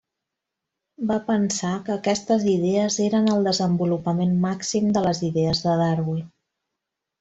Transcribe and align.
Va 1.11 1.17
pensar 1.27 1.73
que 1.89 1.93
aquestes 1.97 2.47
idees 2.55 2.99
eren 3.09 3.31
el 3.37 3.47
desenvolupament 3.51 4.35
màxim 4.49 4.93
de 4.99 5.09
les 5.09 5.25
idees 5.33 5.67
de 5.71 5.81
Darwin. 5.87 6.29